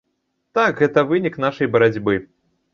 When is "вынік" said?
1.13-1.39